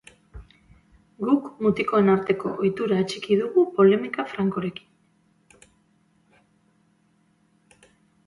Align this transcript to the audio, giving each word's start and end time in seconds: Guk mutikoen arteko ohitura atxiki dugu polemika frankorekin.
Guk 1.25 1.49
mutikoen 1.65 2.07
arteko 2.13 2.53
ohitura 2.63 2.95
atxiki 3.03 3.37
dugu 3.41 3.65
polemika 3.75 4.25
frankorekin. 4.31 5.67